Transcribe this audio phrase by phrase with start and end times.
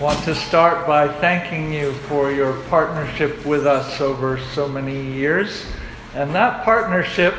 [0.00, 5.64] want to start by thanking you for your partnership with us over so many years.
[6.14, 7.34] And that partnership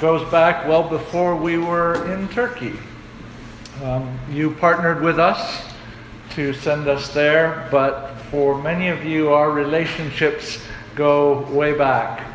[0.00, 2.72] goes back well before we were in Turkey.
[3.84, 5.66] Um, you partnered with us
[6.30, 10.64] to send us there, but for many of you, our relationships
[10.94, 12.26] go way back.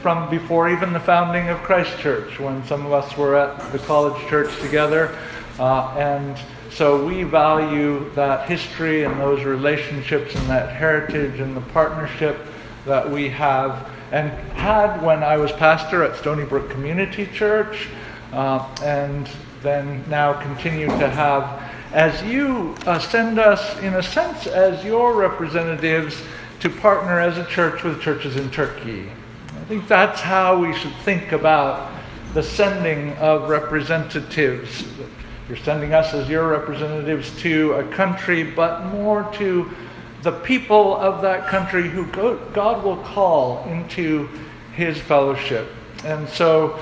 [0.00, 3.80] From before even the founding of Christ Church, when some of us were at the
[3.80, 5.14] college church together.
[5.58, 6.38] Uh, and
[6.74, 12.36] so we value that history and those relationships and that heritage and the partnership
[12.84, 17.88] that we have and had when I was pastor at Stony Brook Community Church,
[18.32, 19.28] uh, and
[19.62, 25.14] then now continue to have as you uh, send us, in a sense, as your
[25.14, 26.20] representatives
[26.58, 29.08] to partner as a church with churches in Turkey.
[29.48, 31.92] I think that's how we should think about
[32.34, 34.84] the sending of representatives
[35.48, 39.70] you're sending us as your representatives to a country, but more to
[40.22, 44.28] the people of that country who God will call into
[44.74, 45.68] his fellowship.
[46.04, 46.78] And so,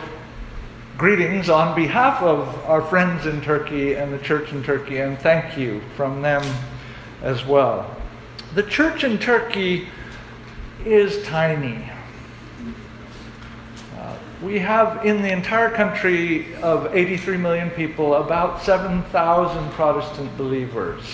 [0.97, 5.59] greetings on behalf of our friends in Turkey and the church in Turkey, and thank
[5.59, 6.43] you from them
[7.21, 7.97] as well.
[8.55, 9.89] The church in Turkey
[10.85, 11.91] is tiny.
[14.43, 21.05] We have in the entire country of 83 million people about 7,000 Protestant believers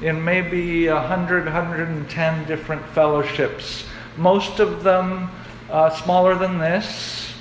[0.00, 3.84] in maybe 100, 110 different fellowships.
[4.16, 5.30] Most of them
[5.68, 7.34] uh, smaller than this.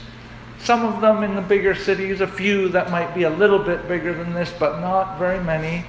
[0.59, 3.88] Some of them in the bigger cities, a few that might be a little bit
[3.88, 5.85] bigger than this, but not very many.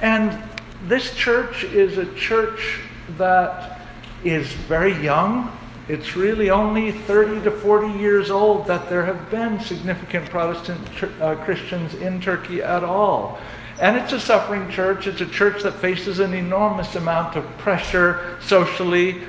[0.00, 0.40] And
[0.84, 2.82] this church is a church
[3.16, 3.80] that
[4.22, 5.50] is very young.
[5.88, 10.86] It's really only 30 to 40 years old that there have been significant Protestant
[11.18, 13.38] uh, Christians in Turkey at all.
[13.80, 15.06] And it's a suffering church.
[15.06, 19.22] It's a church that faces an enormous amount of pressure socially.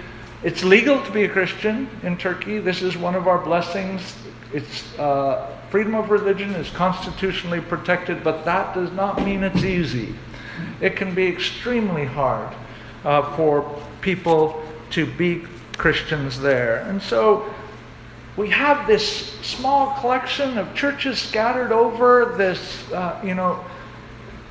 [0.43, 2.59] It's legal to be a Christian in Turkey.
[2.59, 4.15] This is one of our blessings.
[4.51, 10.13] It's uh, freedom of religion is constitutionally protected, but that does not mean it's easy.
[10.81, 12.53] It can be extremely hard
[13.05, 14.61] uh, for people
[14.91, 15.45] to be
[15.79, 16.81] Christians there.
[16.81, 17.51] And so
[18.37, 23.63] we have this small collection of churches scattered over this, uh, you know,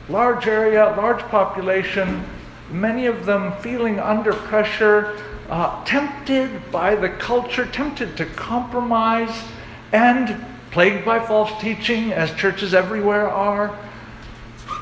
[0.08, 2.24] large area, large population,
[2.70, 5.16] many of them feeling under pressure,
[5.50, 9.44] uh, tempted by the culture, tempted to compromise,
[9.92, 13.78] and plagued by false teaching, as churches everywhere are.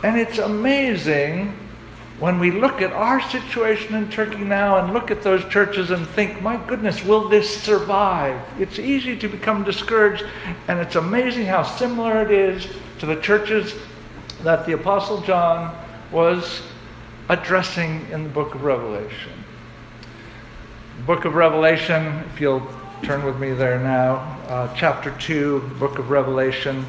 [0.05, 1.57] And it's amazing
[2.19, 6.07] when we look at our situation in Turkey now and look at those churches and
[6.09, 8.41] think, my goodness, will this survive?
[8.59, 10.25] It's easy to become discouraged,
[10.69, 12.67] and it's amazing how similar it is
[13.01, 13.75] to the churches
[14.43, 15.77] that the Apostle John
[16.11, 16.63] was
[17.29, 19.33] addressing in the book of Revelation.
[20.99, 22.67] The book of Revelation, if you'll
[23.03, 26.87] turn with me there now, uh, chapter 2, book of Revelation.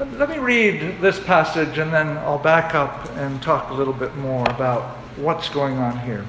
[0.00, 4.16] Let me read this passage and then I'll back up and talk a little bit
[4.16, 6.24] more about what's going on here.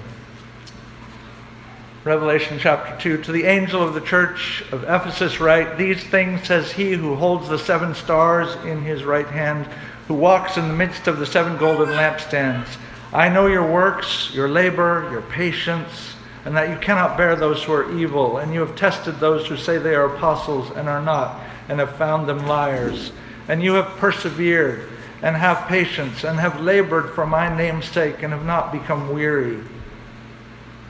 [2.03, 6.73] Revelation chapter 2 To the angel of the church of Ephesus, write, These things says
[6.73, 9.65] he who holds the seven stars in his right hand,
[10.09, 12.67] who walks in the midst of the seven golden lampstands.
[13.13, 17.71] I know your works, your labor, your patience, and that you cannot bear those who
[17.71, 21.39] are evil, and you have tested those who say they are apostles and are not,
[21.69, 23.13] and have found them liars
[23.51, 24.87] and you have persevered
[25.21, 29.61] and have patience and have labored for my name's sake and have not become weary.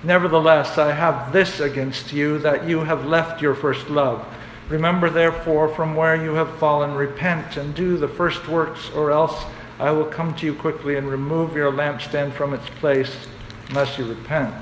[0.04, 4.24] Nevertheless, I have this against you that you have left your first love.
[4.70, 9.44] Remember, therefore, from where you have fallen, repent and do the first works, or else
[9.80, 13.26] I will come to you quickly and remove your lampstand from its place,
[13.70, 14.54] unless you repent.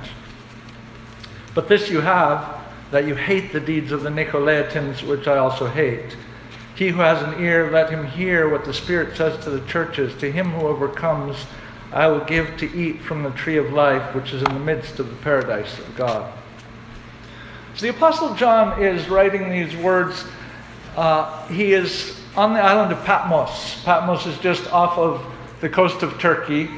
[1.53, 2.61] But this you have,
[2.91, 6.15] that you hate the deeds of the Nicolaitans, which I also hate.
[6.79, 10.15] He who has an ear, let him hear what the Spirit says to the churches.
[10.21, 11.35] To him who overcomes,
[11.91, 14.97] I will give to eat from the tree of life, which is in the midst
[14.97, 16.31] of the paradise of God.
[17.75, 20.23] So the Apostle John is writing these words.
[20.95, 23.83] Uh, he is on the island of Patmos.
[23.83, 25.21] Patmos is just off of
[25.59, 26.69] the coast of Turkey.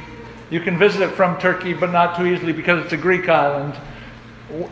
[0.49, 3.75] You can visit it from Turkey, but not too easily because it's a Greek island.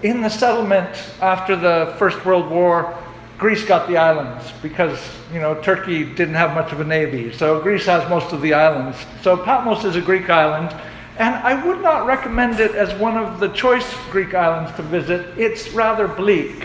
[0.01, 0.89] In the settlement
[1.21, 2.97] after the First World War,
[3.39, 4.99] Greece got the islands because,
[5.33, 7.31] you know, Turkey didn't have much of a navy.
[7.31, 8.97] So Greece has most of the islands.
[9.21, 10.75] So Patmos is a Greek island.
[11.17, 15.37] And I would not recommend it as one of the choice Greek islands to visit.
[15.37, 16.63] It's rather bleak,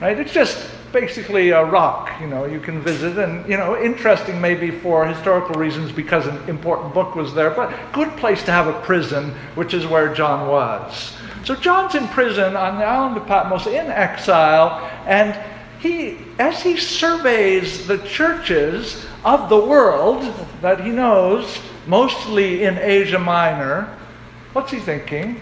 [0.00, 0.18] right?
[0.18, 4.70] It's just basically a rock, you know, you can visit and, you know, interesting maybe
[4.70, 8.78] for historical reasons because an important book was there, but good place to have a
[8.82, 11.14] prison, which is where John was.
[11.44, 15.34] So John's in prison on the island of Patmos in exile, and
[15.82, 21.58] he, as he surveys the churches of the world that he knows,
[21.88, 23.92] mostly in Asia Minor,
[24.52, 25.40] what's he thinking?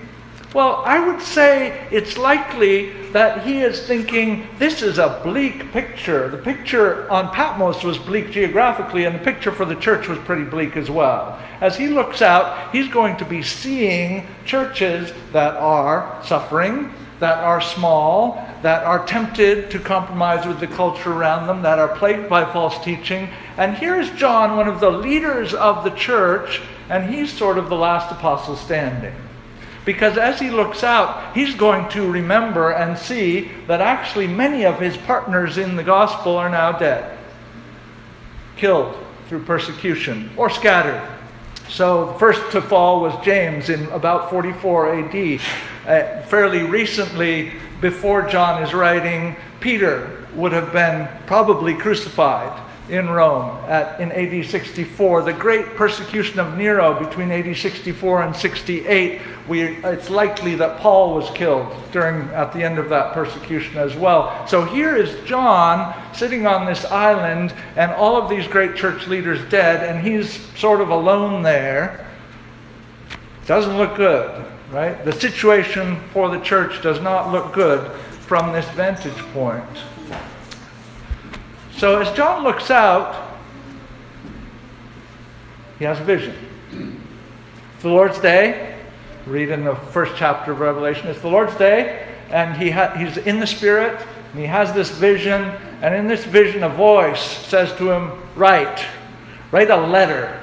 [0.54, 6.28] Well, I would say it's likely that he is thinking this is a bleak picture.
[6.28, 10.44] The picture on Patmos was bleak geographically, and the picture for the church was pretty
[10.44, 11.38] bleak as well.
[11.60, 17.60] As he looks out, he's going to be seeing churches that are suffering, that are
[17.60, 22.50] small, that are tempted to compromise with the culture around them, that are plagued by
[22.50, 23.28] false teaching.
[23.56, 27.76] And here's John, one of the leaders of the church, and he's sort of the
[27.76, 29.14] last apostle standing.
[29.84, 34.80] Because as he looks out, he's going to remember and see that actually many of
[34.80, 37.18] his partners in the gospel are now dead,
[38.56, 38.96] killed
[39.28, 41.06] through persecution, or scattered.
[41.70, 45.40] So the first to fall was James in about 44 AD.
[45.86, 53.56] Uh, fairly recently, before John is writing, Peter would have been probably crucified in Rome
[53.68, 55.22] at, in AD 64.
[55.22, 61.14] The great persecution of Nero between AD 64 and 68, we, it's likely that Paul
[61.14, 64.46] was killed during, at the end of that persecution as well.
[64.46, 69.40] So here is John sitting on this island, and all of these great church leaders
[69.50, 72.06] dead, and he's sort of alone there.
[73.46, 75.04] Doesn't look good, right?
[75.04, 77.90] The situation for the church does not look good
[78.30, 79.64] from this vantage point.
[81.80, 83.38] So as John looks out,
[85.78, 86.36] he has a vision.
[87.72, 88.78] It's the Lord's day.
[89.24, 91.08] Read in the first chapter of Revelation.
[91.08, 93.98] It's the Lord's day, and he ha- he's in the Spirit,
[94.30, 95.40] and he has this vision.
[95.80, 98.84] And in this vision, a voice says to him, Write,
[99.50, 100.38] write a letter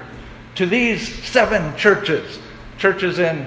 [0.56, 2.40] to these seven churches.
[2.80, 3.46] Churches in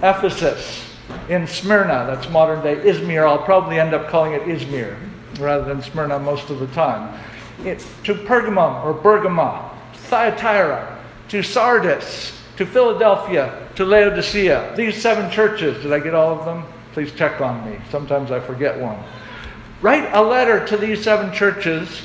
[0.00, 0.96] Ephesus,
[1.28, 3.26] in Smyrna, that's modern day Izmir.
[3.26, 4.96] I'll probably end up calling it Izmir
[5.40, 7.18] rather than Smyrna most of the time
[7.62, 14.74] to Pergamum or Bergama, Thyatira, to Sardis, to Philadelphia, to Laodicea.
[14.76, 16.64] These seven churches, did I get all of them?
[16.92, 17.78] Please check on me.
[17.90, 19.02] Sometimes I forget one.
[19.80, 22.02] Write a letter to these seven churches.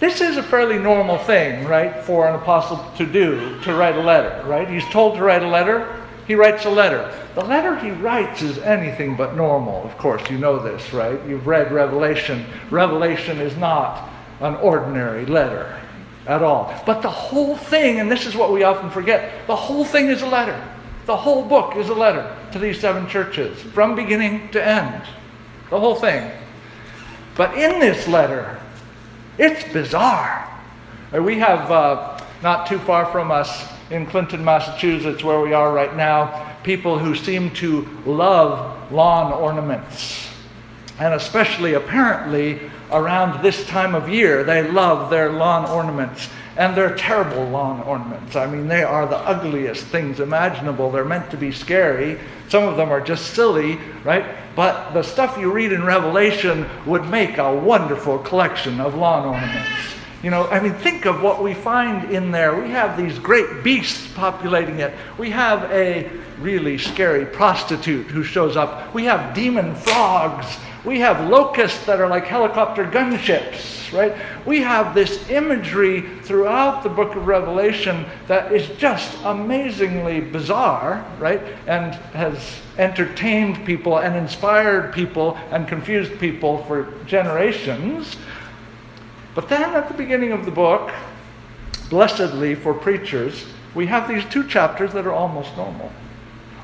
[0.00, 4.02] This is a fairly normal thing, right, for an apostle to do, to write a
[4.02, 4.68] letter, right?
[4.68, 7.14] He's told to write a letter, he writes a letter.
[7.34, 11.20] The letter he writes is anything but normal, of course, you know this, right?
[11.28, 12.44] You've read Revelation.
[12.70, 14.08] Revelation is not
[14.40, 15.78] an ordinary letter
[16.26, 16.74] at all.
[16.86, 20.22] But the whole thing, and this is what we often forget, the whole thing is
[20.22, 20.60] a letter.
[21.06, 25.02] The whole book is a letter to these seven churches, from beginning to end.
[25.70, 26.30] The whole thing.
[27.36, 28.60] But in this letter,
[29.38, 30.46] it's bizarre.
[31.14, 35.72] Uh, we have, uh, not too far from us, in Clinton, Massachusetts, where we are
[35.72, 40.28] right now, people who seem to love lawn ornaments.
[40.98, 46.28] And especially, apparently, around this time of year, they love their lawn ornaments.
[46.56, 48.36] And they're terrible lawn ornaments.
[48.36, 50.90] I mean, they are the ugliest things imaginable.
[50.90, 52.18] They're meant to be scary.
[52.48, 54.26] Some of them are just silly, right?
[54.56, 59.70] But the stuff you read in Revelation would make a wonderful collection of lawn ornaments.
[60.22, 62.60] You know, I mean, think of what we find in there.
[62.60, 64.92] We have these great beasts populating it.
[65.16, 68.92] We have a really scary prostitute who shows up.
[68.92, 74.14] We have demon frogs we have locusts that are like helicopter gunships, right?
[74.46, 81.42] We have this imagery throughout the book of Revelation that is just amazingly bizarre, right?
[81.66, 88.16] And has entertained people and inspired people and confused people for generations.
[89.34, 90.90] But then at the beginning of the book,
[91.90, 93.44] blessedly for preachers,
[93.74, 95.92] we have these two chapters that are almost normal.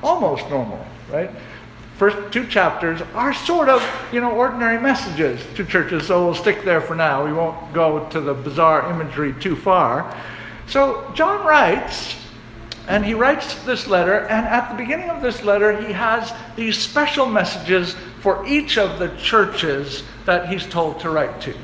[0.03, 1.31] Almost normal, right?
[1.97, 6.63] First two chapters are sort of, you know, ordinary messages to churches, so we'll stick
[6.63, 7.25] there for now.
[7.25, 10.15] We won't go to the bizarre imagery too far.
[10.67, 12.17] So John writes,
[12.87, 16.79] and he writes this letter, and at the beginning of this letter, he has these
[16.79, 21.57] special messages for each of the churches that he's told to write to.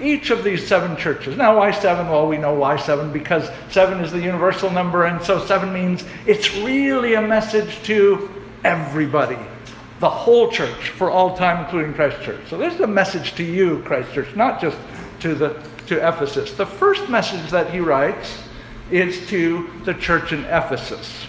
[0.00, 1.36] Each of these seven churches.
[1.36, 2.08] Now, why seven?
[2.08, 6.04] Well, we know why seven because seven is the universal number, and so seven means
[6.26, 8.30] it's really a message to
[8.62, 9.38] everybody
[10.00, 12.40] the whole church for all time, including Christ Church.
[12.48, 14.76] So this is a message to you, Christ Church, not just
[15.20, 16.52] to the to Ephesus.
[16.52, 18.42] The first message that he writes
[18.90, 21.26] is to the church in Ephesus.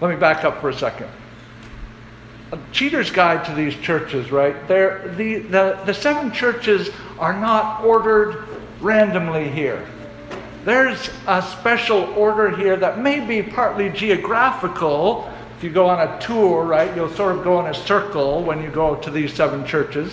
[0.00, 1.08] Let me back up for a second.
[2.52, 4.68] a cheater's guide to these churches, right?
[4.68, 8.44] They're, the, the, the seven churches are not ordered
[8.80, 9.86] randomly here.
[10.64, 15.32] There's a special order here that may be partly geographical.
[15.62, 18.60] If you go on a tour, right, you'll sort of go in a circle when
[18.60, 20.12] you go to these seven churches.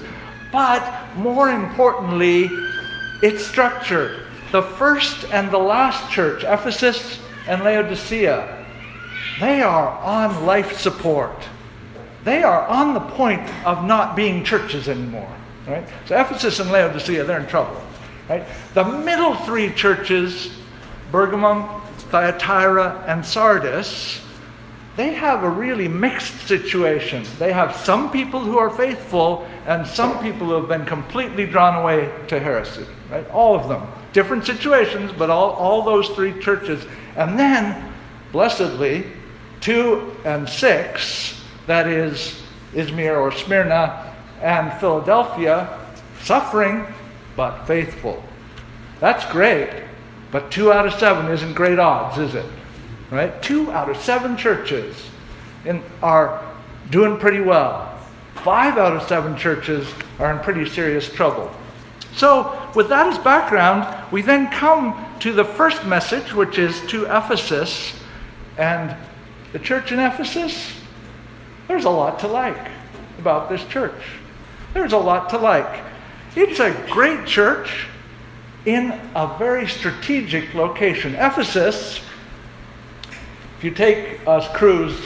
[0.52, 0.84] But
[1.16, 2.52] more importantly,
[3.24, 4.28] it's structured.
[4.52, 8.64] The first and the last church, Ephesus and Laodicea,
[9.40, 11.48] they are on life support.
[12.24, 15.36] They are on the point of not being churches anymore.
[15.66, 15.90] Right?
[16.06, 17.82] So Ephesus and Laodicea, they're in trouble.
[18.30, 18.46] Right?
[18.76, 20.52] The middle three churches,
[21.12, 24.22] Pergamum, Thyatira, and Sardis,
[25.00, 27.24] they have a really mixed situation.
[27.38, 31.82] They have some people who are faithful and some people who have been completely drawn
[31.82, 32.86] away to heresy.
[33.10, 33.26] Right?
[33.30, 33.88] All of them.
[34.12, 36.86] Different situations, but all, all those three churches.
[37.16, 37.94] And then,
[38.34, 39.06] blessedly,
[39.62, 42.42] two and six, that is
[42.74, 45.80] Izmir or Smyrna and Philadelphia,
[46.24, 46.86] suffering
[47.38, 48.22] but faithful.
[49.00, 49.70] That's great,
[50.30, 52.46] but two out of seven isn't great odds, is it?
[53.12, 53.42] Right?
[53.42, 54.96] Two out of seven churches
[55.66, 56.46] in, are
[56.90, 57.98] doing pretty well.
[58.44, 59.88] Five out of seven churches
[60.20, 61.52] are in pretty serious trouble.
[62.16, 67.06] So, with that as background, we then come to the first message, which is to
[67.06, 67.94] Ephesus.
[68.58, 68.96] And
[69.54, 70.74] the church in Ephesus,
[71.68, 72.70] there's a lot to like
[73.20, 74.02] about this church.
[74.74, 75.84] There's a lot to like.
[76.36, 77.88] It's a great church
[78.66, 81.16] in a very strategic location.
[81.16, 82.02] Ephesus,
[83.60, 84.98] if you take a cruise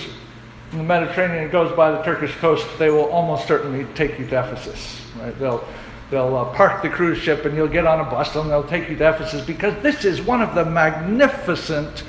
[0.73, 4.27] in the Mediterranean and goes by the Turkish coast, they will almost certainly take you
[4.27, 5.01] to Ephesus.
[5.19, 5.35] Right?
[5.39, 5.67] They'll,
[6.11, 8.89] they'll uh, park the cruise ship and you'll get on a bus and they'll take
[8.89, 12.03] you to Ephesus because this is one of the magnificent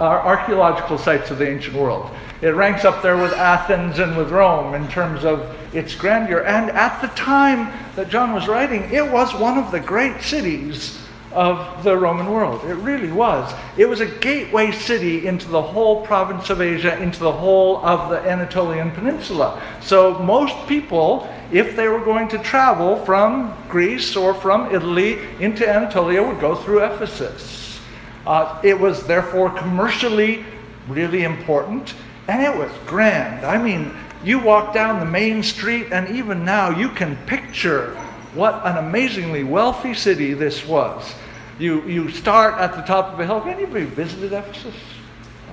[0.00, 2.10] uh, archaeological sites of the ancient world.
[2.40, 6.40] It ranks up there with Athens and with Rome in terms of its grandeur.
[6.40, 11.01] And at the time that John was writing, it was one of the great cities
[11.32, 12.64] of the Roman world.
[12.64, 13.52] It really was.
[13.76, 18.10] It was a gateway city into the whole province of Asia, into the whole of
[18.10, 19.60] the Anatolian Peninsula.
[19.80, 25.68] So most people, if they were going to travel from Greece or from Italy into
[25.68, 27.80] Anatolia, would go through Ephesus.
[28.26, 30.44] Uh, it was therefore commercially
[30.88, 31.94] really important.
[32.28, 33.44] And it was grand.
[33.44, 37.94] I mean, you walk down the main street, and even now you can picture
[38.34, 41.14] what an amazingly wealthy city this was.
[41.62, 43.38] You, you start at the top of a hill.
[43.38, 44.74] Have anybody visited Ephesus?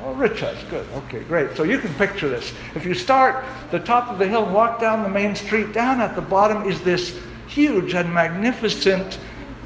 [0.03, 0.57] Oh, Rich has.
[0.63, 0.87] Good.
[0.95, 1.55] Okay, great.
[1.55, 2.51] So you can picture this.
[2.73, 6.15] If you start the top of the hill walk down the main street, down at
[6.15, 9.19] the bottom is this huge and magnificent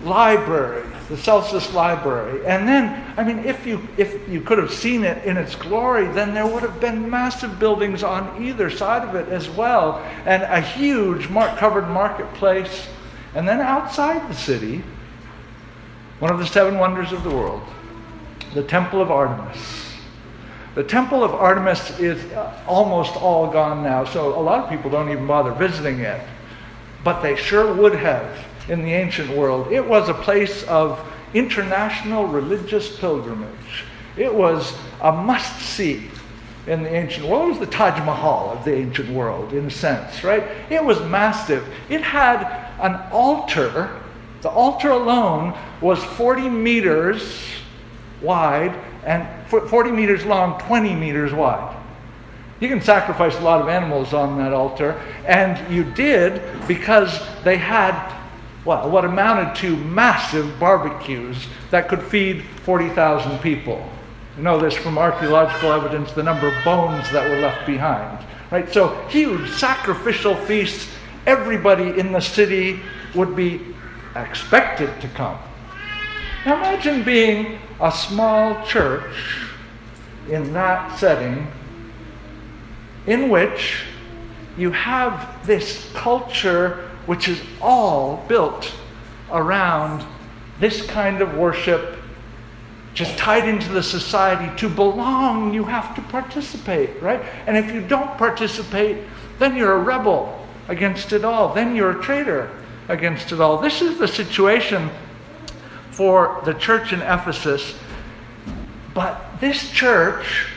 [0.04, 2.46] library the Celsus Library.
[2.46, 6.08] And then, I mean, if you, if you could have seen it in its glory,
[6.08, 10.44] then there would have been massive buildings on either side of it as well, and
[10.44, 12.88] a huge mark covered marketplace.
[13.36, 14.82] And then outside the city,
[16.24, 17.62] one of the seven wonders of the world,
[18.54, 19.58] the Temple of Artemis.
[20.74, 24.90] The Temple of Artemis is uh, almost all gone now, so a lot of people
[24.90, 26.26] don't even bother visiting it.
[27.04, 29.70] But they sure would have in the ancient world.
[29.70, 33.84] It was a place of international religious pilgrimage.
[34.16, 36.10] It was a must see
[36.68, 37.48] in the ancient world.
[37.48, 40.46] It was the Taj Mahal of the ancient world, in a sense, right?
[40.70, 41.68] It was massive.
[41.90, 42.44] It had
[42.80, 44.00] an altar.
[44.44, 47.42] The altar alone was 40 meters
[48.22, 51.74] wide and 40 meters long, 20 meters wide.
[52.60, 57.58] You can sacrifice a lot of animals on that altar, and you did because they
[57.58, 58.14] had
[58.66, 63.86] well, what amounted to massive barbecues that could feed 40,000 people.
[64.38, 68.26] You know this from archaeological evidence, the number of bones that were left behind.
[68.52, 68.72] Right?
[68.72, 70.90] So, huge sacrificial feasts.
[71.26, 72.80] Everybody in the city
[73.16, 73.73] would be
[74.16, 75.38] expected to come.
[76.46, 79.16] Now, imagine being a small church
[80.30, 81.48] in that setting
[83.08, 83.84] in which
[84.58, 88.74] you have this culture which is all built
[89.32, 90.06] around
[90.60, 91.98] this kind of worship,
[92.94, 94.56] just tied into the society.
[94.58, 97.22] To belong, you have to participate, right?
[97.48, 99.06] And if you don't participate,
[99.40, 101.54] then you're a rebel against it all.
[101.54, 102.50] Then you're a traitor
[102.88, 103.58] against it all.
[103.58, 104.90] This is the situation
[105.92, 107.76] for the church in Ephesus.
[108.94, 110.48] But this church,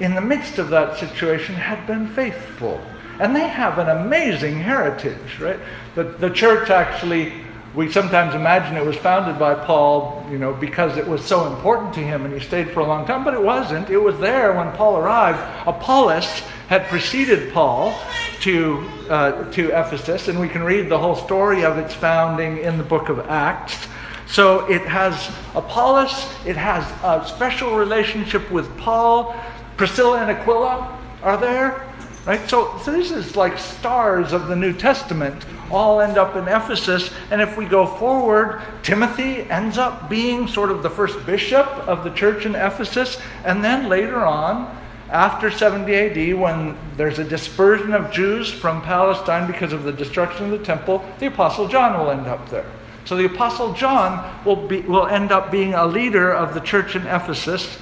[0.00, 2.80] in the midst of that situation, had been faithful.
[3.18, 5.58] And they have an amazing heritage, right?
[5.94, 7.32] The, the church actually,
[7.74, 11.94] we sometimes imagine it was founded by Paul, you know, because it was so important
[11.94, 13.88] to him and he stayed for a long time, but it wasn't.
[13.88, 15.38] It was there when Paul arrived.
[15.66, 17.98] Apollos had preceded Paul
[18.40, 22.76] to, uh, to Ephesus, and we can read the whole story of its founding in
[22.76, 23.86] the book of Acts.
[24.26, 29.36] So it has Apollos, it has a special relationship with Paul.
[29.76, 31.86] Priscilla and Aquila are there,
[32.24, 32.48] right?
[32.48, 37.10] So, so this is like stars of the New Testament all end up in Ephesus.
[37.30, 42.04] And if we go forward, Timothy ends up being sort of the first bishop of
[42.04, 43.18] the church in Ephesus.
[43.44, 44.76] And then later on,
[45.10, 50.46] after 70 AD, when there's a dispersion of Jews from Palestine because of the destruction
[50.46, 52.66] of the temple, the Apostle John will end up there.
[53.04, 56.96] So the Apostle John will, be, will end up being a leader of the church
[56.96, 57.78] in Ephesus.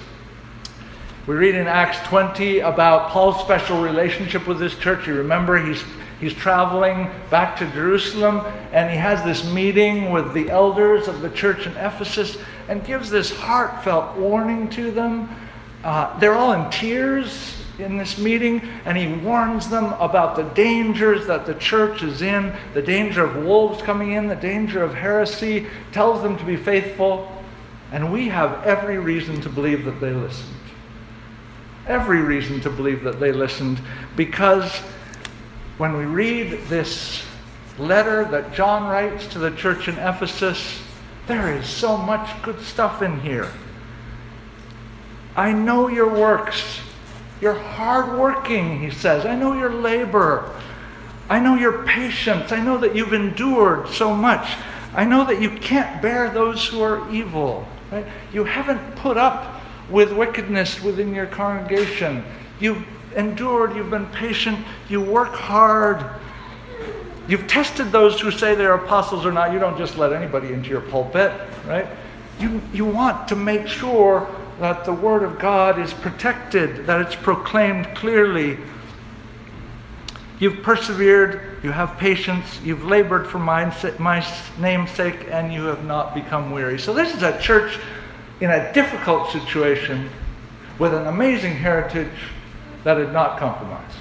[1.26, 5.06] We read in Acts 20 about Paul's special relationship with this church.
[5.06, 5.82] You remember he's,
[6.20, 11.30] he's traveling back to Jerusalem and he has this meeting with the elders of the
[11.30, 12.36] church in Ephesus
[12.68, 15.34] and gives this heartfelt warning to them.
[15.84, 21.26] Uh, they're all in tears in this meeting, and he warns them about the dangers
[21.26, 25.66] that the church is in the danger of wolves coming in, the danger of heresy,
[25.92, 27.30] tells them to be faithful,
[27.92, 30.50] and we have every reason to believe that they listened.
[31.86, 33.78] Every reason to believe that they listened
[34.16, 34.72] because
[35.76, 37.22] when we read this
[37.78, 40.80] letter that John writes to the church in Ephesus,
[41.26, 43.50] there is so much good stuff in here.
[45.36, 46.80] I know your works.
[47.40, 49.26] You're hardworking, he says.
[49.26, 50.50] I know your labor.
[51.28, 52.52] I know your patience.
[52.52, 54.56] I know that you've endured so much.
[54.94, 57.66] I know that you can't bear those who are evil.
[57.90, 58.06] Right?
[58.32, 59.60] You haven't put up
[59.90, 62.24] with wickedness within your congregation.
[62.60, 62.86] You've
[63.16, 66.04] endured, you've been patient, you work hard.
[67.26, 69.52] You've tested those who say they're apostles or not.
[69.52, 71.32] You don't just let anybody into your pulpit,
[71.66, 71.86] right?
[72.38, 74.28] You, you want to make sure
[74.60, 78.58] that the Word of God is protected, that it's proclaimed clearly.
[80.38, 84.26] You've persevered, you have patience, you've labored for my, my
[84.58, 86.78] name's sake, and you have not become weary.
[86.78, 87.78] So, this is a church
[88.40, 90.10] in a difficult situation
[90.78, 92.10] with an amazing heritage
[92.82, 93.96] that had not compromised.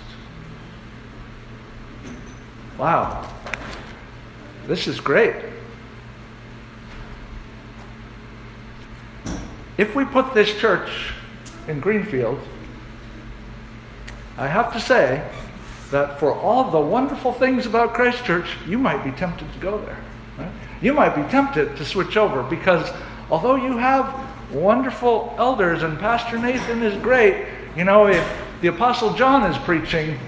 [2.78, 3.30] Wow.
[4.68, 5.53] This is great.
[9.78, 10.90] If we put this church
[11.68, 12.40] in Greenfield,
[14.38, 15.28] I have to say
[15.92, 19.80] that for all the wonderful things about Christ Church, you might be tempted to go
[19.80, 19.98] there.
[20.38, 20.52] Right?
[20.82, 22.92] You might be tempted to switch over because
[23.30, 24.14] although you have
[24.52, 30.20] wonderful elders and Pastor Nathan is great, you know, if the Apostle John is preaching,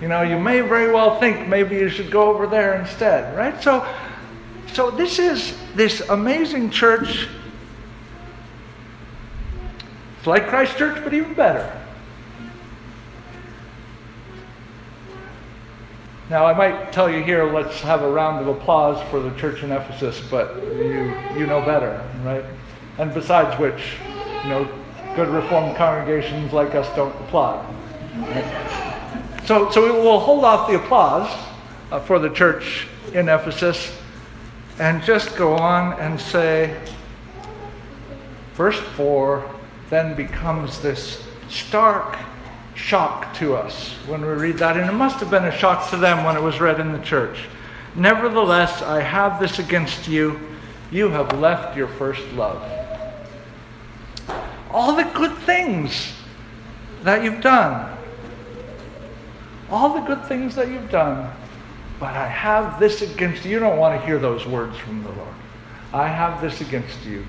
[0.00, 3.62] you know, you may very well think maybe you should go over there instead, right?
[3.62, 3.86] So,
[4.72, 7.28] so this is this amazing church
[10.26, 11.72] it's like Christ Church, but even better.
[16.28, 19.62] Now, I might tell you here, let's have a round of applause for the church
[19.62, 22.44] in Ephesus, but you, you know better, right?
[22.98, 23.98] And besides which,
[24.42, 24.68] you know,
[25.14, 27.64] good Reformed congregations like us don't applaud.
[29.44, 31.32] So, so we will hold off the applause
[31.92, 33.96] uh, for the church in Ephesus
[34.80, 36.76] and just go on and say,
[38.56, 39.52] verse 4
[39.90, 42.18] then becomes this stark
[42.74, 44.76] shock to us when we read that.
[44.76, 46.98] And it must have been a shock to them when it was read in the
[46.98, 47.38] church.
[47.94, 50.38] Nevertheless, I have this against you.
[50.90, 52.62] You have left your first love.
[54.70, 56.12] All the good things
[57.02, 57.96] that you've done,
[59.70, 61.32] all the good things that you've done,
[61.98, 63.52] but I have this against you.
[63.52, 65.34] You don't want to hear those words from the Lord.
[65.92, 67.24] I have this against you.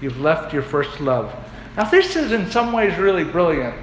[0.00, 1.34] You've left your first love.
[1.76, 3.76] Now, this is in some ways really brilliant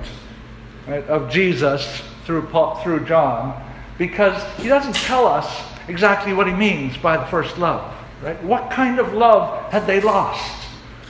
[0.88, 3.64] right, of Jesus through, Paul, through John
[3.98, 7.94] because he doesn't tell us exactly what he means by the first love.
[8.22, 8.42] Right?
[8.44, 10.68] What kind of love had they lost?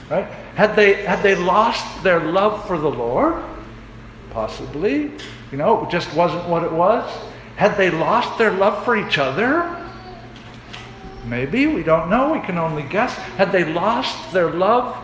[0.09, 0.25] Right?
[0.55, 3.43] Had they, had they lost their love for the Lord?
[4.31, 5.11] Possibly.
[5.51, 7.09] You know, it just wasn't what it was.
[7.55, 9.86] Had they lost their love for each other?
[11.27, 13.13] Maybe, we don't know, we can only guess.
[13.13, 14.97] Had they lost their love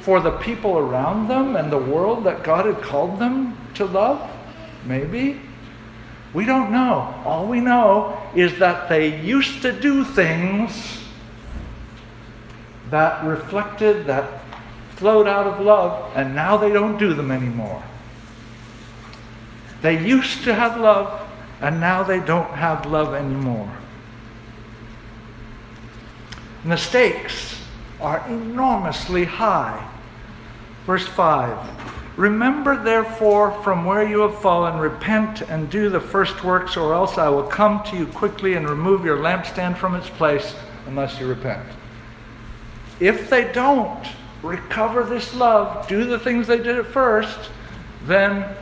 [0.00, 4.30] for the people around them and the world that God had called them to love?
[4.84, 5.40] Maybe.
[6.32, 7.14] We don't know.
[7.24, 10.98] All we know is that they used to do things
[12.90, 14.42] that reflected, that
[14.96, 17.82] flowed out of love, and now they don't do them anymore.
[19.82, 21.28] They used to have love,
[21.60, 23.70] and now they don't have love anymore.
[26.62, 27.60] And the stakes
[28.00, 29.88] are enormously high.
[30.86, 36.76] Verse 5 Remember, therefore, from where you have fallen, repent and do the first works,
[36.76, 40.54] or else I will come to you quickly and remove your lampstand from its place
[40.86, 41.66] unless you repent.
[42.98, 44.06] If they don't
[44.42, 47.38] recover this love, do the things they did at first,
[48.04, 48.54] then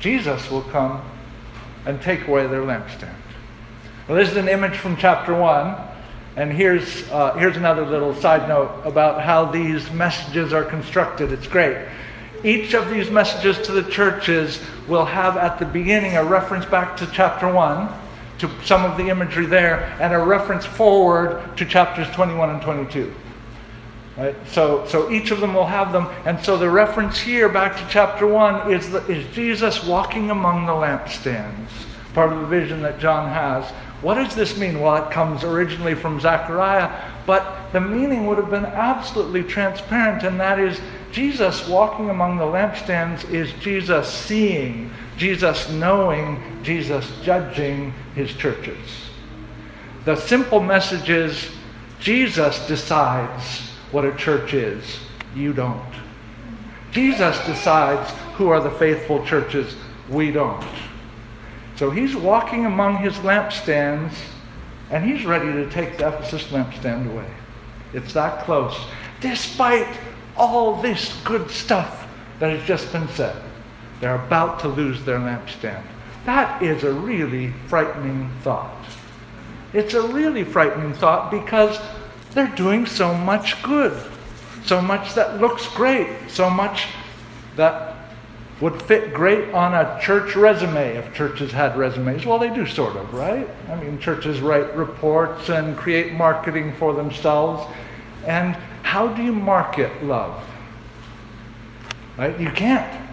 [0.00, 1.02] Jesus will come
[1.84, 3.14] and take away their lampstand.
[4.06, 5.76] Well, this is an image from chapter 1.
[6.38, 11.32] And here's, uh, here's another little side note about how these messages are constructed.
[11.32, 11.88] It's great.
[12.44, 16.96] Each of these messages to the churches will have at the beginning a reference back
[16.98, 17.92] to chapter 1,
[18.38, 23.12] to some of the imagery there, and a reference forward to chapters 21 and 22.
[24.16, 24.36] Right?
[24.46, 26.06] So, so each of them will have them.
[26.24, 30.66] And so the reference here back to chapter 1 is, the, is Jesus walking among
[30.66, 31.70] the lampstands,
[32.14, 33.64] part of the vision that John has.
[34.00, 34.80] What does this mean?
[34.80, 36.90] Well, it comes originally from Zechariah,
[37.26, 40.80] but the meaning would have been absolutely transparent, and that is
[41.10, 48.78] Jesus walking among the lampstands is Jesus seeing, Jesus knowing, Jesus judging his churches.
[50.04, 51.50] The simple message is
[52.00, 55.00] Jesus decides what a church is.
[55.34, 55.82] You don't.
[56.92, 59.74] Jesus decides who are the faithful churches.
[60.08, 60.64] We don't.
[61.78, 64.12] So he's walking among his lampstands
[64.90, 67.30] and he's ready to take the Ephesus lampstand away.
[67.94, 68.76] It's that close.
[69.20, 69.86] Despite
[70.36, 72.08] all this good stuff
[72.40, 73.40] that has just been said,
[74.00, 75.84] they're about to lose their lampstand.
[76.26, 78.84] That is a really frightening thought.
[79.72, 81.78] It's a really frightening thought because
[82.32, 83.96] they're doing so much good,
[84.64, 86.88] so much that looks great, so much
[87.54, 87.87] that
[88.60, 92.26] would fit great on a church resume if churches had resumes.
[92.26, 93.48] Well, they do sort of, right?
[93.68, 97.72] I mean, churches write reports and create marketing for themselves.
[98.26, 100.44] And how do you market love?
[102.16, 102.38] Right?
[102.40, 103.06] You can't.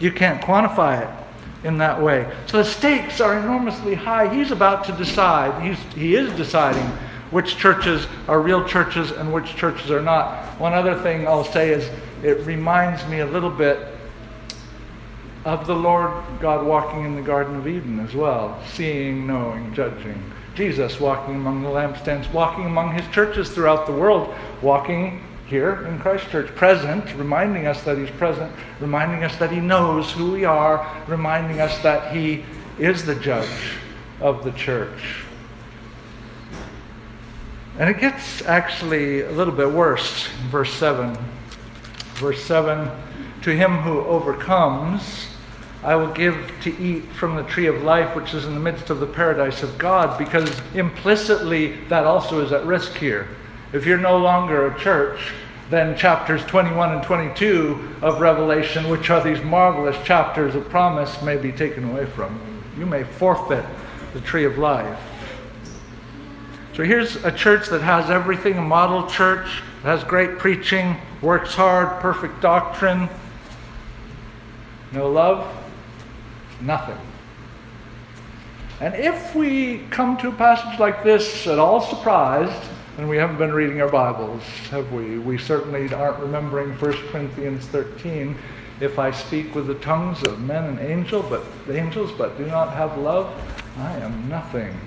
[0.00, 2.30] You can't quantify it in that way.
[2.46, 4.32] So the stakes are enormously high.
[4.34, 6.84] He's about to decide, he's, he is deciding
[7.30, 10.44] which churches are real churches and which churches are not.
[10.60, 11.90] One other thing I'll say is
[12.22, 13.93] it reminds me a little bit
[15.44, 20.22] of the Lord God walking in the Garden of Eden as well, seeing, knowing, judging.
[20.54, 25.98] Jesus walking among the lampstands, walking among his churches throughout the world, walking here in
[25.98, 30.44] Christ Church, present, reminding us that he's present, reminding us that he knows who we
[30.44, 32.44] are, reminding us that he
[32.78, 33.76] is the judge
[34.20, 35.24] of the church.
[37.78, 41.16] And it gets actually a little bit worse in verse 7.
[42.14, 42.88] Verse 7
[43.42, 45.26] To him who overcomes,
[45.84, 48.88] I will give to eat from the tree of life, which is in the midst
[48.88, 53.28] of the paradise of God, because implicitly that also is at risk here.
[53.74, 55.32] If you're no longer a church,
[55.68, 61.36] then chapters 21 and 22 of Revelation, which are these marvelous chapters of promise, may
[61.36, 62.80] be taken away from you.
[62.80, 63.66] You may forfeit
[64.14, 64.98] the tree of life.
[66.72, 72.00] So here's a church that has everything a model church, has great preaching, works hard,
[72.00, 73.08] perfect doctrine.
[74.92, 75.46] No love,
[76.64, 76.98] nothing.
[78.80, 83.38] And if we come to a passage like this at all surprised, and we haven't
[83.38, 85.18] been reading our Bibles, have we?
[85.18, 88.36] We certainly aren't remembering 1 Corinthians 13.
[88.80, 92.72] If I speak with the tongues of men and angel, but angels, but do not
[92.74, 93.32] have love,
[93.78, 94.78] I am nothing.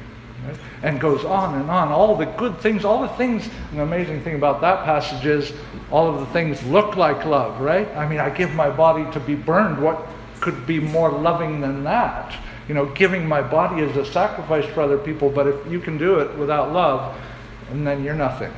[0.83, 1.89] And goes on and on.
[1.89, 3.49] All the good things, all the things.
[3.73, 5.51] the amazing thing about that passage is
[5.91, 7.87] all of the things look like love, right?
[7.95, 9.81] I mean, I give my body to be burned.
[9.81, 10.07] What
[10.39, 12.35] could be more loving than that?
[12.67, 15.97] You know, giving my body as a sacrifice for other people, but if you can
[15.97, 17.15] do it without love,
[17.69, 18.51] and then you're nothing.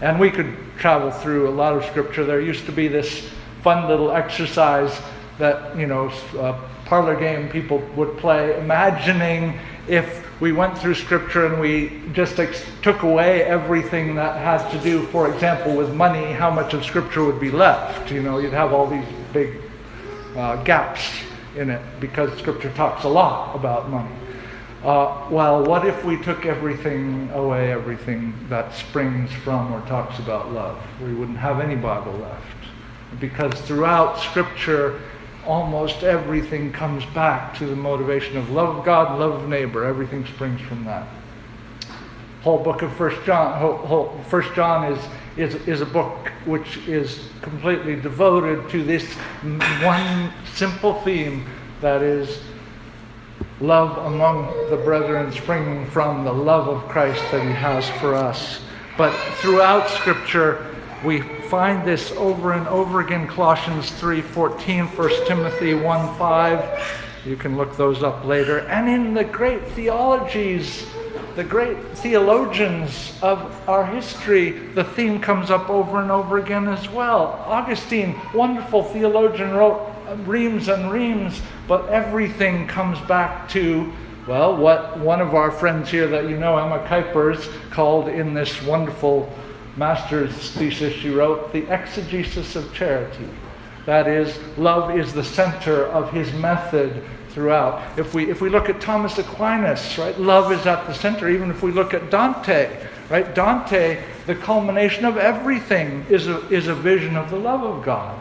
[0.00, 2.24] And we could travel through a lot of scripture.
[2.24, 3.28] There used to be this
[3.62, 4.96] fun little exercise
[5.38, 10.94] that, you know, a uh, parlor game people would play, imagining if we went through
[10.94, 15.92] scripture and we just ex- took away everything that had to do, for example, with
[15.94, 18.10] money, how much of scripture would be left?
[18.12, 19.60] You know, you'd have all these big
[20.38, 21.02] uh, gaps
[21.56, 24.14] in it because scripture talks a lot about money.
[24.84, 30.52] Uh, well, what if we took everything away, everything that springs from or talks about
[30.52, 30.80] love?
[31.02, 32.44] We wouldn't have any Bible left.
[33.18, 35.00] Because throughout Scripture,
[35.44, 39.84] almost everything comes back to the motivation of love of God, love of neighbor.
[39.84, 41.08] Everything springs from that.
[42.42, 45.04] Whole book of First John, whole, whole, First John is,
[45.38, 49.14] is, is a book which is completely devoted to this
[49.82, 51.46] one simple theme
[51.80, 52.40] that is
[53.60, 58.60] love among the brethren springing from the love of Christ that he has for us.
[58.96, 60.66] But throughout Scripture,
[61.04, 67.24] we find this over and over again Colossians 3:14, 1 Timothy 1:5.
[67.24, 68.58] You can look those up later.
[68.68, 70.84] And in the great theologies,
[71.38, 76.90] the great theologians of our history, the theme comes up over and over again as
[76.90, 77.40] well.
[77.46, 83.92] Augustine, wonderful theologian, wrote um, reams and reams, but everything comes back to
[84.26, 88.60] well, what one of our friends here that you know, Emma Kuypers, called in this
[88.64, 89.32] wonderful
[89.76, 93.28] master's thesis she wrote, the exegesis of charity.
[93.86, 97.04] That is, love is the center of his method
[97.38, 97.96] throughout.
[97.96, 101.28] If we, if we look at Thomas Aquinas, right, love is at the center.
[101.28, 106.66] Even if we look at Dante, right, Dante, the culmination of everything is a, is
[106.66, 108.18] a vision of the love of God.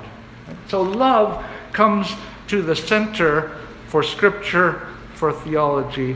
[0.67, 2.13] So love comes
[2.49, 6.15] to the center for Scripture for theology.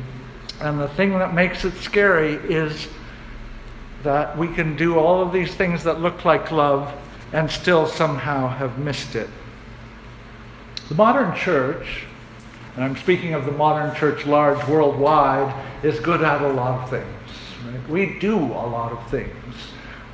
[0.59, 2.87] And the thing that makes it scary is
[4.03, 6.93] that we can do all of these things that look like love
[7.33, 9.29] and still somehow have missed it.
[10.89, 12.05] The modern church,
[12.75, 15.53] and I'm speaking of the modern church large worldwide,
[15.83, 17.07] is good at a lot of things.
[17.65, 17.89] Right?
[17.89, 19.55] We do a lot of things.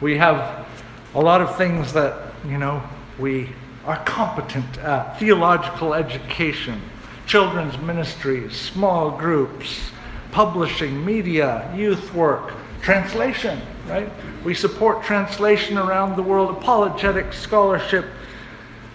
[0.02, 0.66] We have
[1.14, 2.82] a lot of things that, you know,
[3.20, 3.50] we
[3.86, 6.82] are competent at theological education,
[7.26, 9.92] children's ministries, small groups,
[10.32, 14.10] publishing, media, youth work, translation, right?
[14.44, 18.06] We support translation around the world, apologetic scholarship.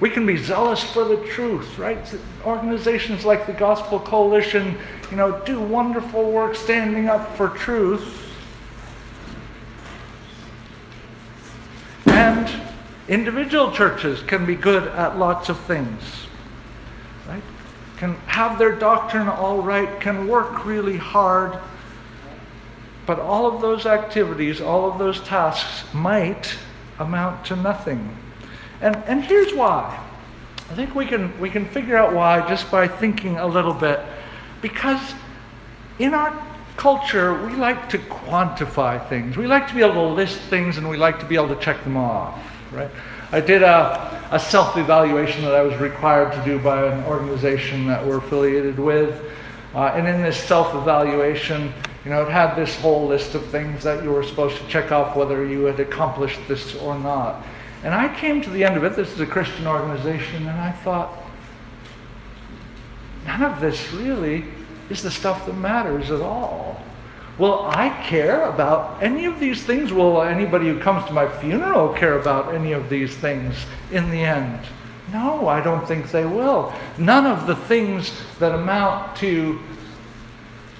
[0.02, 1.96] We can be zealous for the truth, right?
[2.44, 4.76] Organizations like the Gospel Coalition,
[5.12, 8.20] you know, do wonderful work standing up for truth.
[12.06, 12.52] And
[13.06, 16.02] individual churches can be good at lots of things
[17.28, 17.42] right?
[17.96, 21.56] can have their doctrine all right, can work really hard.
[23.06, 26.56] But all of those activities, all of those tasks might
[26.98, 28.16] amount to nothing.
[28.82, 29.98] And, and here's why.
[30.70, 34.00] I think we can, we can figure out why just by thinking a little bit.
[34.60, 35.14] Because
[35.98, 39.36] in our culture, we like to quantify things.
[39.36, 41.60] We like to be able to list things and we like to be able to
[41.60, 42.38] check them off,
[42.72, 42.90] right?
[43.30, 47.86] I did a, a self evaluation that I was required to do by an organization
[47.86, 49.22] that we're affiliated with.
[49.74, 51.72] Uh, and in this self evaluation,
[52.04, 54.90] you know, it had this whole list of things that you were supposed to check
[54.90, 57.44] off whether you had accomplished this or not.
[57.82, 58.94] And I came to the end of it.
[58.94, 61.18] This is a Christian organization, and I thought,
[63.26, 64.44] none of this really
[64.88, 66.80] is the stuff that matters at all.
[67.38, 69.92] Will I care about any of these things?
[69.92, 73.56] Will anybody who comes to my funeral care about any of these things
[73.90, 74.60] in the end?
[75.12, 76.72] No, I don't think they will.
[76.98, 79.58] None of the things that amount to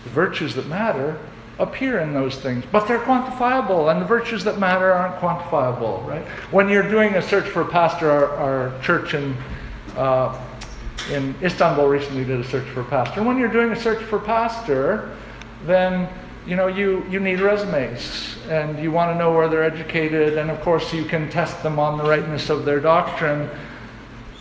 [0.04, 1.18] the virtues that matter
[1.58, 6.24] appear in those things, but they're quantifiable, and the virtues that matter aren't quantifiable, right?
[6.50, 9.36] When you're doing a search for a pastor, our, our church in,
[9.96, 10.40] uh,
[11.10, 13.20] in Istanbul recently did a search for a pastor.
[13.20, 15.14] And when you're doing a search for pastor,
[15.66, 16.08] then
[16.46, 20.50] you know, you, you need resumes and you want to know where they're educated, and
[20.50, 23.48] of course, you can test them on the rightness of their doctrine.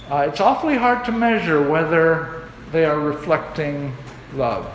[0.10, 3.96] Uh, it's awfully hard to measure whether they are reflecting
[4.34, 4.66] love.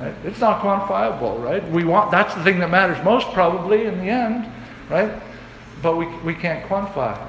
[0.00, 0.14] Right?
[0.24, 1.66] It's not quantifiable, right?
[1.70, 4.50] We want that's the thing that matters most probably in the end,
[4.88, 5.12] right?
[5.82, 7.26] But we, we can't quantify.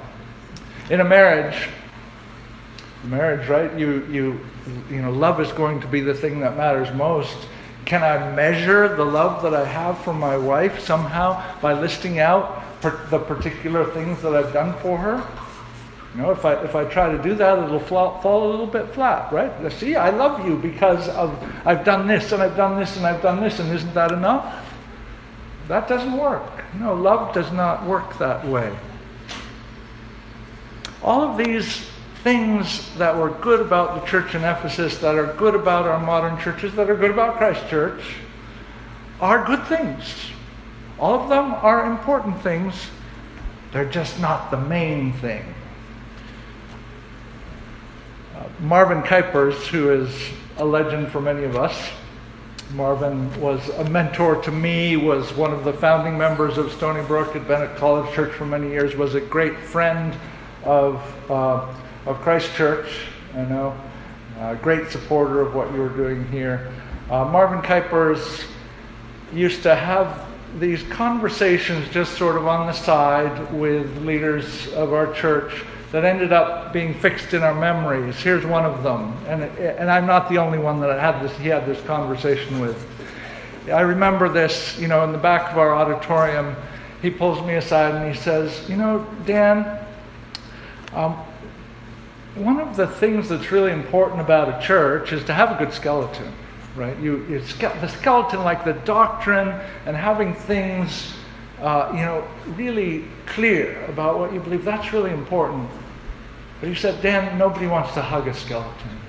[0.90, 1.68] In a marriage,
[3.04, 3.78] marriage, right?
[3.78, 4.40] You you
[4.90, 7.36] you know, love is going to be the thing that matters most.
[7.84, 12.64] Can I measure the love that I have for my wife somehow by listing out
[12.80, 15.18] per- the particular things that I've done for her?
[16.16, 18.68] You know, if I, if I try to do that, it'll fall, fall a little
[18.68, 19.72] bit flat, right?
[19.72, 23.22] See, I love you because of I've done this and I've done this and I've
[23.22, 24.76] done this, and isn't that enough?
[25.70, 26.66] That doesn't work.
[26.78, 28.76] No, love does not work that way.
[31.02, 31.88] All of these
[32.24, 36.38] things that were good about the church in Ephesus, that are good about our modern
[36.40, 38.02] churches, that are good about Christ Church,
[39.22, 40.14] are good things.
[41.00, 42.76] All of them are important things.
[43.72, 45.44] They're just not the main thing.
[48.60, 50.14] Marvin Kuypers, who is
[50.58, 51.90] a legend for many of us,
[52.74, 57.34] Marvin was a mentor to me, was one of the founding members of Stony Brook
[57.34, 60.16] had been at College Church for many years, was a great friend
[60.64, 61.68] of uh,
[62.06, 62.88] of Christ Church.
[63.36, 63.76] I know,
[64.40, 66.72] a great supporter of what you were doing here.
[67.10, 68.46] Uh, Marvin Kuypers
[69.34, 70.28] used to have
[70.60, 76.32] these conversations just sort of on the side with leaders of our church that ended
[76.32, 78.16] up being fixed in our memories.
[78.16, 81.36] Here's one of them, and, and I'm not the only one that I had this,
[81.38, 82.88] he had this conversation with.
[83.72, 86.56] I remember this, you know, in the back of our auditorium,
[87.02, 89.80] he pulls me aside and he says, You know, Dan,
[90.94, 91.14] Um,
[92.36, 95.74] one of the things that's really important about a church is to have a good
[95.74, 96.32] skeleton,
[96.76, 96.98] right?
[97.00, 99.50] You, you the skeleton, like the doctrine
[99.86, 101.14] and having things,
[101.62, 102.26] uh, you know,
[102.56, 104.64] really clear about what you believe.
[104.64, 105.70] That's really important.
[106.62, 109.00] But you said, Dan, nobody wants to hug a skeleton.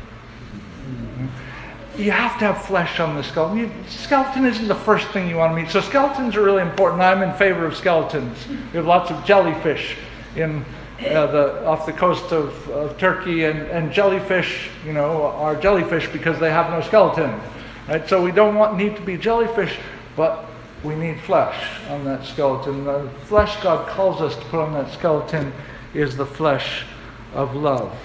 [1.99, 3.59] You have to have flesh on the skeleton.
[3.59, 5.71] You, skeleton isn't the first thing you want to meet.
[5.71, 7.03] So skeletons are really important.
[7.03, 8.49] I'm in favor of skeletons.
[8.49, 9.99] We have lots of jellyfish
[10.35, 10.65] in
[11.01, 16.09] uh, the, off the coast of, of Turkey, and, and jellyfish, you know, are jellyfish
[16.09, 17.39] because they have no skeleton.
[17.87, 18.09] Right?
[18.09, 19.77] So we don't want, need to be jellyfish,
[20.17, 20.47] but
[20.83, 22.85] we need flesh on that skeleton.
[22.85, 25.53] The flesh God calls us to put on that skeleton
[25.93, 26.85] is the flesh
[27.35, 27.97] of love.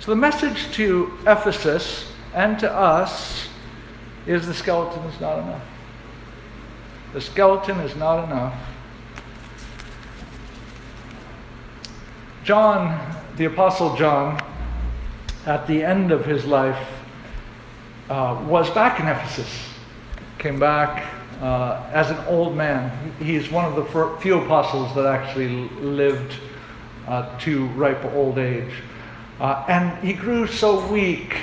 [0.00, 3.48] So the message to Ephesus and to us
[4.26, 5.62] is the skeleton is not enough.
[7.12, 8.54] The skeleton is not enough.
[12.44, 14.42] John, the Apostle John,
[15.46, 16.88] at the end of his life,
[18.08, 19.48] uh, was back in Ephesus.
[20.38, 23.12] Came back uh, as an old man.
[23.18, 26.34] He's one of the few apostles that actually lived
[27.40, 28.72] to ripe old age.
[29.40, 31.36] Uh, and he grew so weak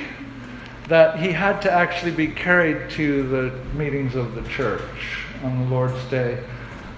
[0.88, 5.70] that he had to actually be carried to the meetings of the church on the
[5.70, 6.42] Lord's Day.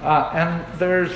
[0.02, 1.12] Uh, and there's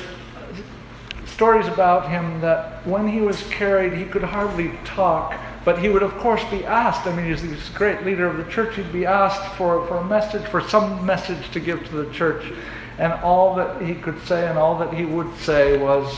[1.26, 6.04] stories about him that when he was carried, he could hardly talk, but he would,
[6.04, 7.06] of course, be asked.
[7.08, 8.76] I mean, he's this great leader of the church.
[8.76, 12.54] He'd be asked for, for a message, for some message to give to the church.
[12.98, 16.16] And all that he could say and all that he would say was,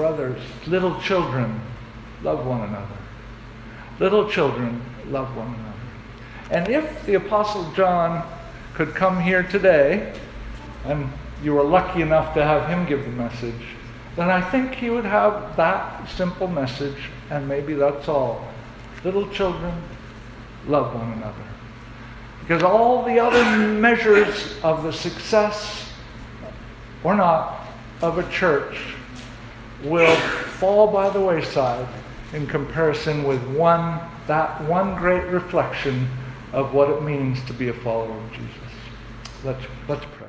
[0.00, 1.60] Brothers, little children,
[2.22, 2.96] love one another.
[3.98, 5.74] Little children, love one another.
[6.50, 8.26] And if the Apostle John
[8.72, 10.14] could come here today,
[10.86, 11.06] and
[11.42, 13.76] you were lucky enough to have him give the message,
[14.16, 18.48] then I think he would have that simple message, and maybe that's all.
[19.04, 19.82] Little children,
[20.66, 21.44] love one another.
[22.40, 25.92] Because all the other measures of the success
[27.04, 27.66] or not
[28.00, 28.94] of a church
[29.84, 30.14] will
[30.58, 31.86] fall by the wayside
[32.32, 36.08] in comparison with one, that one great reflection
[36.52, 38.54] of what it means to be a follower of Jesus.
[39.44, 40.19] Let's, let's pray.